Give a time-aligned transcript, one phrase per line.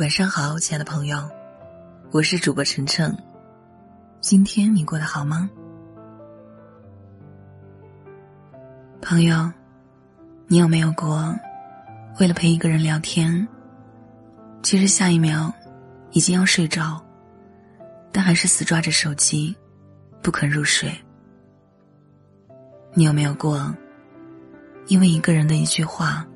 [0.00, 1.30] 晚上好，亲爱的朋友，
[2.10, 3.14] 我是主播晨晨。
[4.22, 5.50] 今天你过得好吗？
[9.02, 9.52] 朋友，
[10.46, 11.36] 你有没有过
[12.18, 13.46] 为了陪一个人聊天，
[14.62, 15.52] 其实下一秒
[16.12, 16.98] 已经要睡着，
[18.10, 19.54] 但还是死抓着手机
[20.22, 20.90] 不肯入睡？
[22.94, 23.70] 你有没有过
[24.86, 26.26] 因为一个人的一句话，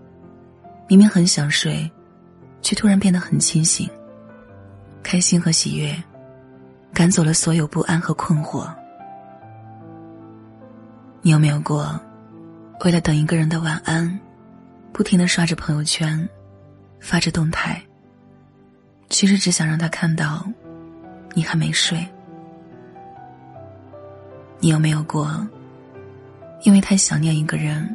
[0.86, 1.90] 明明很想睡？
[2.64, 3.86] 却突然变得很清醒，
[5.02, 5.94] 开心和喜悦，
[6.94, 8.66] 赶走了所有不安和困惑。
[11.20, 12.00] 你有没有过，
[12.82, 14.18] 为了等一个人的晚安，
[14.94, 16.26] 不停的刷着朋友圈，
[17.00, 17.78] 发着动态？
[19.10, 20.42] 其实只想让他看到，
[21.34, 22.02] 你还没睡。
[24.58, 25.46] 你有没有过，
[26.62, 27.94] 因为太想念一个人，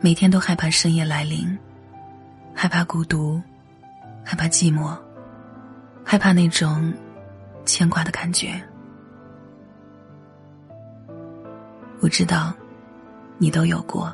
[0.00, 1.58] 每天都害怕深夜来临，
[2.54, 3.42] 害怕孤独？
[4.28, 4.98] 害怕寂寞，
[6.04, 6.92] 害怕那种
[7.64, 8.60] 牵挂的感觉。
[12.00, 12.52] 我知道，
[13.38, 14.12] 你都有过。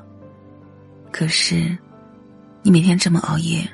[1.11, 1.75] 可是，
[2.61, 3.67] 你每天这么熬夜，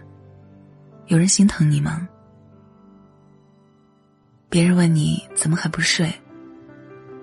[1.08, 2.08] 有人心疼你吗？
[4.48, 6.08] 别人问你怎么还不睡，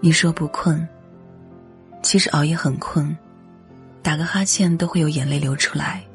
[0.01, 0.85] 你说不困。
[2.03, 3.17] 其实熬夜很困，
[4.03, 6.05] 打个哈欠都会有眼泪流出来。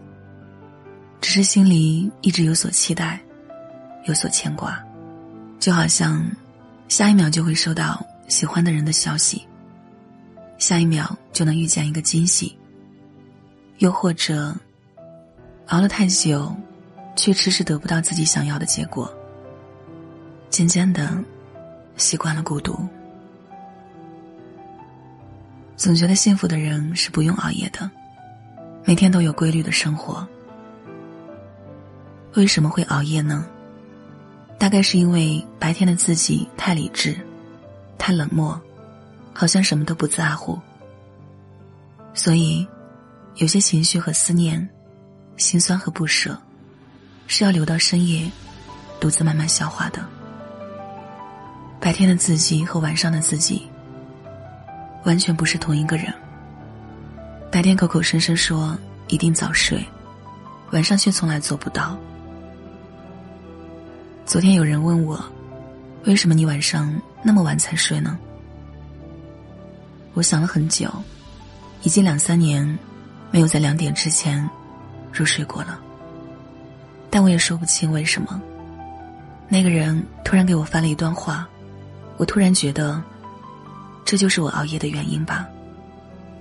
[1.30, 3.20] 只是心里一直有所期待，
[4.06, 4.84] 有所牵挂，
[5.60, 6.28] 就好像
[6.88, 9.46] 下一秒就会收到喜欢的人的消息，
[10.58, 12.58] 下一秒就能遇见一个惊喜。
[13.78, 14.52] 又或者
[15.68, 16.52] 熬了太久，
[17.14, 19.08] 却迟迟得不到自己想要的结果，
[20.48, 21.16] 渐渐的
[21.96, 22.76] 习惯了孤独。
[25.76, 27.88] 总觉得幸福的人是不用熬夜的，
[28.84, 30.26] 每天都有规律的生活。
[32.34, 33.44] 为什么会熬夜呢？
[34.58, 37.16] 大概是因为白天的自己太理智，
[37.98, 38.60] 太冷漠，
[39.32, 40.58] 好像什么都不在乎。
[42.14, 42.66] 所以，
[43.36, 44.68] 有些情绪和思念，
[45.38, 46.38] 心酸和不舍，
[47.26, 48.30] 是要留到深夜，
[49.00, 50.04] 独自慢慢消化的。
[51.80, 53.66] 白天的自己和晚上的自己，
[55.04, 56.12] 完全不是同一个人。
[57.50, 58.78] 白天口口声声说
[59.08, 59.84] 一定早睡，
[60.70, 61.98] 晚上却从来做不到。
[64.30, 65.20] 昨天有人问我，
[66.04, 68.16] 为什么你晚上那么晚才睡呢？
[70.14, 70.88] 我想了很久，
[71.82, 72.78] 已经两三年
[73.32, 74.48] 没有在两点之前
[75.12, 75.80] 入睡过了。
[77.10, 78.40] 但我也说不清为什么。
[79.48, 81.44] 那个人突然给我发了一段话，
[82.16, 83.02] 我突然觉得，
[84.04, 85.44] 这就是我熬夜的原因吧，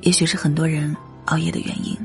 [0.01, 0.95] 也许是很多人
[1.25, 1.97] 熬夜的原因。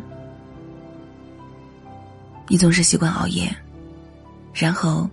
[2.49, 3.55] 你总是习惯熬夜，
[4.55, 5.07] 然后。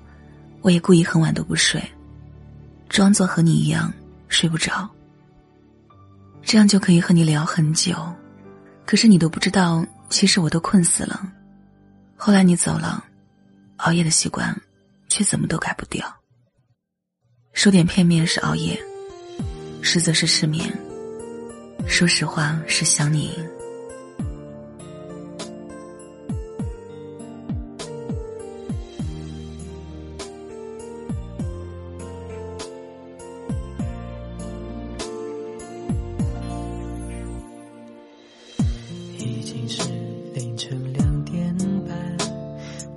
[0.61, 1.81] 我也故意很晚都不睡，
[2.87, 3.91] 装作和你一样
[4.27, 4.89] 睡不着。
[6.43, 7.95] 这样就可以和你聊很久，
[8.85, 11.31] 可是你都不知道，其实我都困死了。
[12.15, 13.03] 后来你走了，
[13.77, 14.55] 熬夜的习惯，
[15.07, 16.05] 却怎么都改不掉。
[17.53, 18.79] 说点片面是熬夜，
[19.81, 20.71] 实则是失眠。
[21.87, 23.37] 说实话是想你。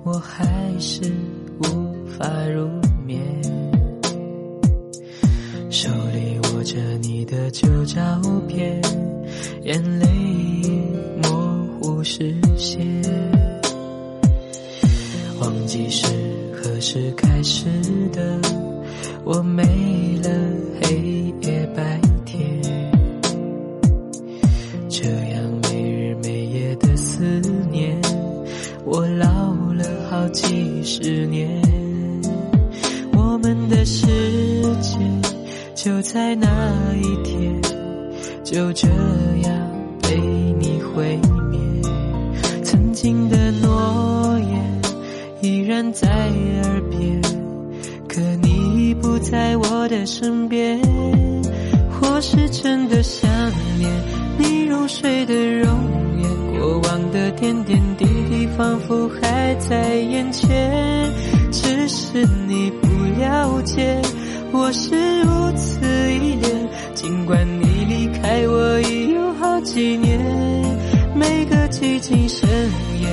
[0.05, 0.45] 我还
[0.79, 1.01] 是
[1.57, 1.65] 无
[2.05, 2.69] 法入
[3.07, 3.19] 眠，
[5.71, 8.79] 手里握着你的旧照片，
[9.63, 10.05] 眼泪
[10.61, 10.69] 已
[11.23, 12.85] 模糊视线，
[15.39, 16.05] 忘记是
[16.53, 17.65] 何时开始
[18.13, 18.39] 的，
[19.23, 19.63] 我没
[30.97, 31.49] 十年，
[33.11, 34.07] 我们的世
[34.79, 34.97] 界
[35.75, 36.47] 就在那
[36.95, 37.61] 一天，
[38.45, 39.51] 就这样
[40.03, 40.15] 被
[40.57, 41.19] 你毁
[41.51, 41.59] 灭。
[42.63, 44.81] 曾经的诺言
[45.41, 47.21] 依然在耳边，
[48.07, 50.79] 可你已不在我的身边。
[51.99, 53.29] 或是真的想
[53.77, 53.91] 念
[54.37, 55.67] 你入睡的容
[56.21, 58.04] 颜，过往的点点滴
[58.57, 61.11] 仿佛还在眼前。
[61.51, 62.87] 只是你不
[63.19, 64.01] 了解，
[64.51, 66.69] 我是如此依恋。
[66.93, 70.19] 尽管你离开我已有好几年，
[71.15, 72.49] 每个寂静深
[72.99, 73.07] 夜，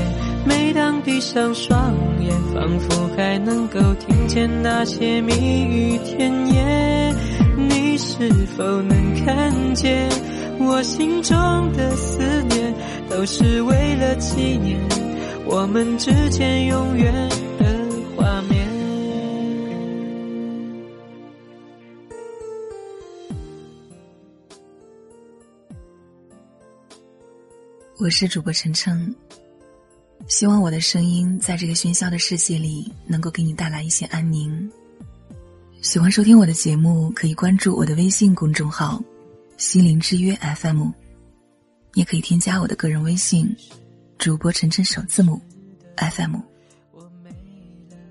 [0.45, 5.33] 每当闭上双眼，仿佛还能够听见那些蜜
[5.65, 7.15] 语甜言。
[7.57, 10.09] 你是否能看见
[10.59, 11.37] 我心中
[11.73, 12.75] 的思念，
[13.11, 14.79] 都是为了纪念
[15.45, 17.13] 我们之间永远
[17.59, 18.69] 的画面。
[27.99, 29.15] 我是主播晨晨，
[30.29, 34.71] 希望我的声音在这个喧嚣的世界里能够给你带来一些安宁。
[35.81, 39.03] 喜欢收听我的节目，可以关注我的微信公众号
[39.59, 40.89] “心灵之约 FM”，
[41.95, 43.55] 也可以添加我的个人微信
[44.23, 45.43] “主播晨晨首字母
[45.97, 46.37] FM”。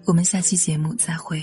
[0.03, 1.41] 我们下期节目再会。